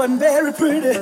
wasn't 0.00 0.18
very 0.18 0.52
pretty. 0.54 0.94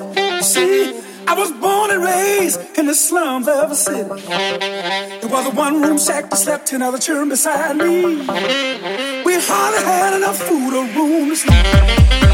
See, 0.43 1.01
I 1.29 1.35
was 1.35 1.53
born 1.53 1.93
and 1.93 2.03
raised 2.03 2.59
in 2.77 2.87
the 2.87 2.95
slums 2.95 3.47
of 3.47 3.71
a 3.71 3.77
city. 3.77 4.11
It 4.11 5.31
was 5.31 5.47
a 5.47 5.51
one 5.51 5.81
room 5.81 5.99
shack 5.99 6.31
that 6.31 6.37
slept 6.37 6.67
ten 6.67 6.83
other 6.83 6.99
children 6.99 7.29
beside 7.29 7.77
me. 7.77 8.17
We 9.25 9.35
hardly 9.39 9.85
had 9.85 10.17
enough 10.17 10.39
food 10.39 10.75
or 10.75 10.85
room 10.97 11.29
to 11.29 11.37
sleep. 11.37 12.28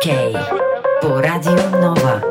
Кей 0.00 0.34
по 1.02 1.20
Радио 1.20 1.52
Нова. 1.78 2.29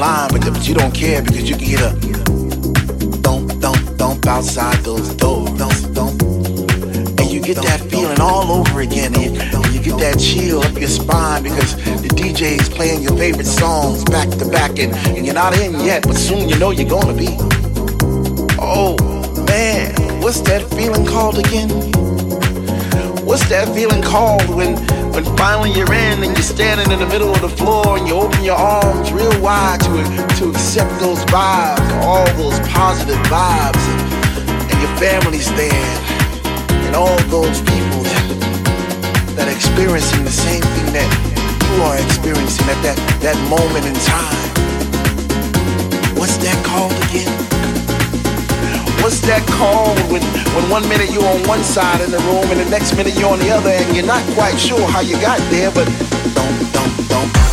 Not 0.00 0.94
care 1.00 1.22
because 1.22 1.48
you 1.48 1.56
can 1.56 1.68
get 1.68 1.80
a 1.80 3.20
dump 3.22 3.58
dump 3.58 3.96
dump 3.96 4.26
outside 4.26 4.76
those 4.84 5.14
doors, 5.14 5.50
dump, 5.58 5.72
stump. 5.72 6.22
And 7.18 7.30
you 7.30 7.40
get 7.40 7.56
that 7.56 7.80
feeling 7.90 8.20
all 8.20 8.50
over 8.60 8.80
again. 8.80 9.14
And 9.14 9.34
You 9.74 9.80
get 9.80 9.98
that 9.98 10.18
chill 10.18 10.60
up 10.60 10.78
your 10.78 10.88
spine 10.88 11.42
because 11.42 11.74
the 12.02 12.08
DJ's 12.08 12.68
playing 12.68 13.02
your 13.02 13.16
favorite 13.16 13.46
songs 13.46 14.04
back 14.04 14.28
to 14.38 14.44
back 14.44 14.78
and 14.78 14.92
you're 15.24 15.34
not 15.34 15.58
in 15.58 15.80
yet, 15.80 16.02
but 16.02 16.16
soon 16.16 16.48
you 16.48 16.58
know 16.58 16.70
you're 16.70 16.88
gonna 16.88 17.14
be. 17.14 17.36
Oh 18.60 18.96
man, 19.48 19.94
what's 20.20 20.40
that 20.42 20.62
feeling 20.76 21.06
called 21.06 21.38
again? 21.38 21.70
What's 23.24 23.48
that 23.48 23.74
feeling 23.74 24.02
called 24.02 24.48
when 24.48 24.74
when 25.10 25.24
finally 25.36 25.72
you're 25.72 25.92
in 25.92 26.22
and 26.22 26.32
you're 26.36 26.42
standing 26.42 26.90
in 26.90 26.98
the 26.98 27.06
middle 27.06 27.30
of 27.30 27.40
the 27.40 27.48
floor 27.48 27.98
and 27.98 28.06
you 28.06 28.14
open 28.14 28.42
your 28.44 28.56
arms 28.56 29.12
real 29.12 29.34
wide 29.40 29.80
to 29.80 29.90
to 30.38 30.50
accept 30.50 30.90
those 31.00 31.22
vibes, 31.26 31.90
all 32.02 32.26
those 32.34 32.58
positive 32.68 33.18
vibes, 33.26 33.82
and, 33.90 34.70
and 34.70 34.80
your 34.80 34.96
family's 34.96 35.50
there, 35.54 35.96
and 36.86 36.94
all 36.94 37.18
those 37.28 37.60
people 37.60 38.00
that, 38.06 39.34
that 39.36 39.48
are 39.48 39.54
experiencing 39.54 40.24
the 40.24 40.30
same 40.30 40.62
thing 40.62 40.92
that 40.94 41.30
you 41.76 41.82
are 41.82 41.98
experiencing 41.98 42.68
at 42.68 42.80
that, 42.82 42.96
that 43.20 43.36
moment 43.48 43.86
in 43.86 43.94
time. 44.06 44.50
What's 46.16 46.36
that 46.38 46.64
called 46.64 46.92
again? 47.10 47.49
What's 49.02 49.20
that 49.20 49.46
called 49.48 49.98
when, 50.12 50.22
when 50.54 50.70
one 50.70 50.88
minute 50.88 51.10
you're 51.10 51.24
on 51.24 51.42
one 51.48 51.64
side 51.64 52.00
in 52.00 52.10
the 52.10 52.18
room 52.18 52.44
and 52.52 52.60
the 52.60 52.68
next 52.70 52.96
minute 52.96 53.18
you're 53.18 53.30
on 53.32 53.40
the 53.40 53.50
other 53.50 53.70
and 53.70 53.96
you're 53.96 54.06
not 54.06 54.22
quite 54.34 54.58
sure 54.58 54.86
how 54.88 55.00
you 55.00 55.18
got 55.20 55.38
there, 55.50 55.70
but 55.70 55.86
don't, 56.34 56.72
don't, 56.72 57.08
don't. 57.08 57.49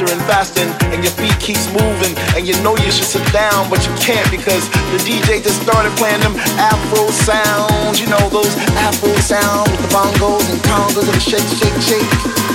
Faster 0.00 0.12
and 0.12 0.22
faster 0.26 0.86
and 0.94 1.04
your 1.04 1.12
feet 1.12 1.38
keeps 1.40 1.66
moving 1.72 2.16
and 2.36 2.46
you 2.46 2.54
know 2.62 2.76
you 2.76 2.90
should 2.90 3.04
sit 3.04 3.24
down 3.32 3.68
but 3.68 3.84
you 3.86 3.92
can't 3.96 4.28
because 4.30 4.68
the 4.92 4.98
DJ 5.04 5.42
just 5.42 5.60
started 5.62 5.92
playing 5.96 6.20
them 6.20 6.34
Afro 6.58 7.08
sounds. 7.10 8.00
You 8.00 8.08
know 8.08 8.28
those 8.30 8.56
Afro 8.80 9.12
sounds 9.16 9.70
with 9.70 9.80
the 9.82 9.88
bongos 9.88 10.48
and 10.50 10.60
congos 10.62 11.04
and 11.04 11.14
the 11.14 11.20
shake, 11.20 11.46
shake, 11.58 11.80
shake. 11.82 12.49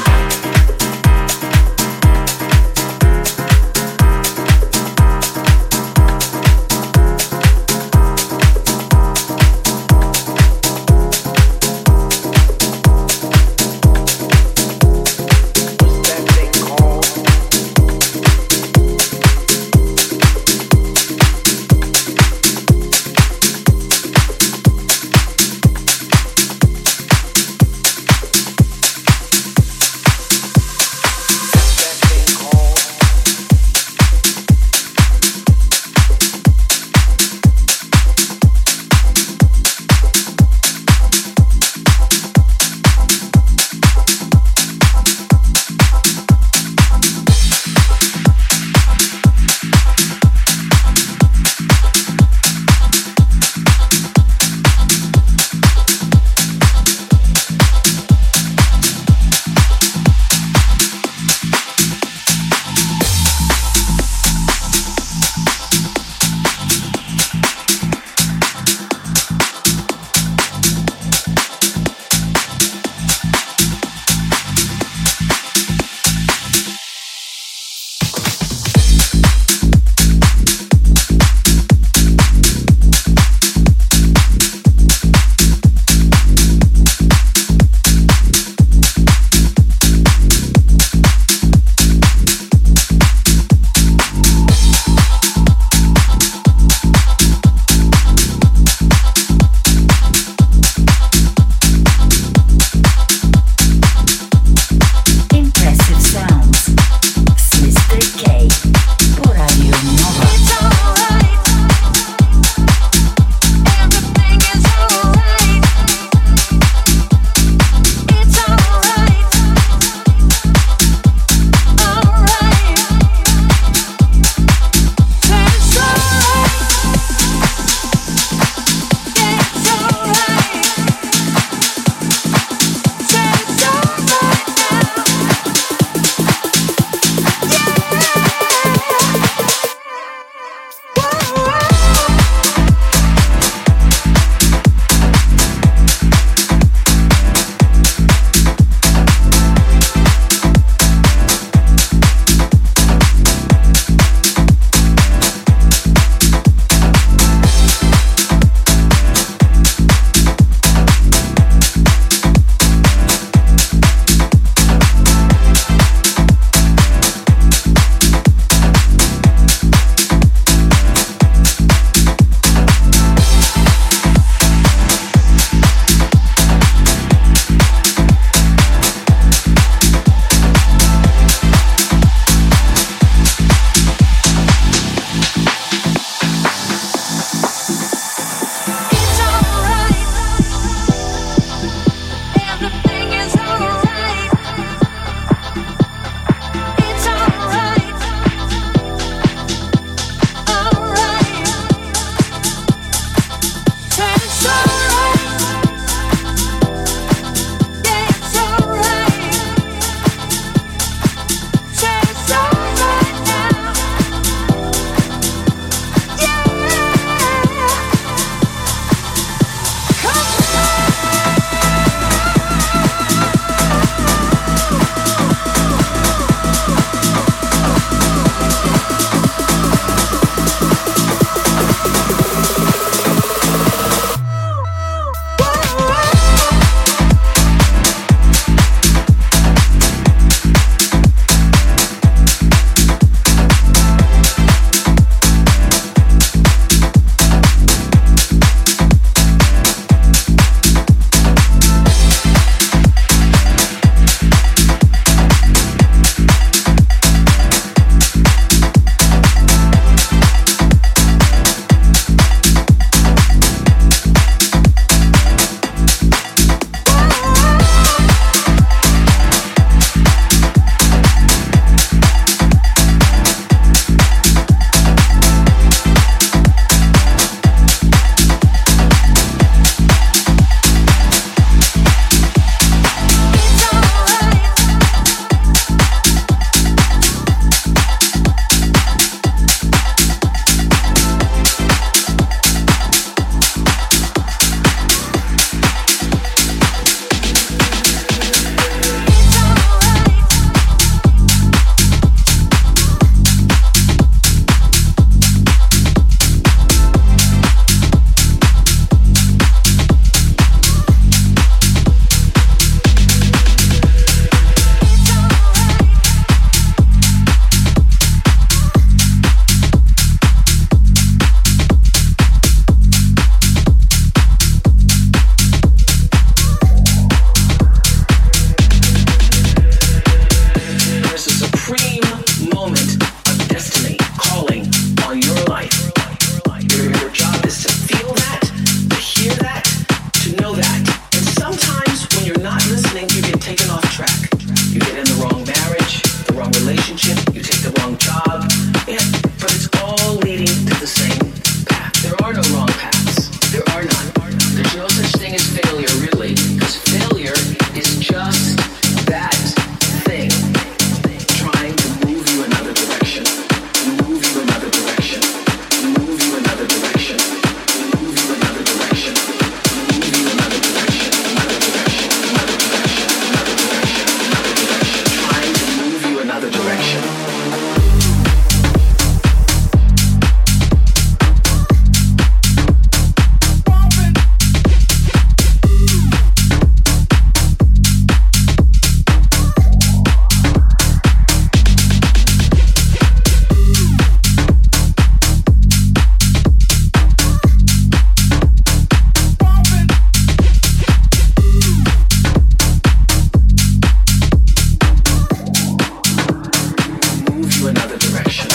another 407.68 407.98
direction. 407.98 408.55